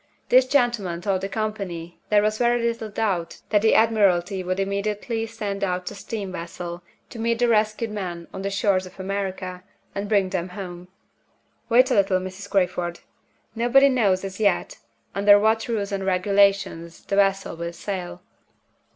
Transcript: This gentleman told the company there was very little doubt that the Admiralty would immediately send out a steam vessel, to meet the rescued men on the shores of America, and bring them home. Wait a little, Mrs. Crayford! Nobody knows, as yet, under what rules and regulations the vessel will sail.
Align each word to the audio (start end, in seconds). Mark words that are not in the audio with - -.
This 0.29 0.47
gentleman 0.47 0.99
told 0.99 1.21
the 1.21 1.29
company 1.29 1.99
there 2.09 2.23
was 2.23 2.39
very 2.39 2.59
little 2.59 2.89
doubt 2.89 3.39
that 3.49 3.61
the 3.61 3.75
Admiralty 3.75 4.41
would 4.43 4.59
immediately 4.59 5.27
send 5.27 5.63
out 5.63 5.91
a 5.91 5.93
steam 5.93 6.31
vessel, 6.31 6.81
to 7.11 7.19
meet 7.19 7.37
the 7.37 7.47
rescued 7.47 7.91
men 7.91 8.27
on 8.33 8.41
the 8.41 8.49
shores 8.49 8.87
of 8.87 8.99
America, 8.99 9.63
and 9.93 10.09
bring 10.09 10.31
them 10.31 10.49
home. 10.57 10.87
Wait 11.69 11.91
a 11.91 11.93
little, 11.93 12.19
Mrs. 12.19 12.49
Crayford! 12.49 13.01
Nobody 13.53 13.89
knows, 13.89 14.23
as 14.25 14.39
yet, 14.39 14.79
under 15.13 15.37
what 15.37 15.67
rules 15.67 15.91
and 15.91 16.03
regulations 16.03 17.05
the 17.05 17.15
vessel 17.17 17.55
will 17.55 17.71
sail. 17.71 18.23